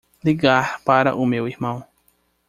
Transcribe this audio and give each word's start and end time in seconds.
Ligar 0.25 0.81
para 0.83 1.13
o 1.13 1.27
meu 1.27 1.47
irmão. 1.47 1.85